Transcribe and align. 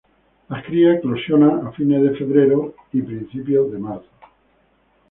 Las 0.49 0.65
crías 0.65 0.97
eclosionan 0.97 1.67
a 1.67 1.71
fines 1.73 2.01
de 2.01 2.15
febrero 2.15 2.73
y 2.91 3.03
principios 3.03 3.71
de 3.71 3.77
marzo. 3.77 4.09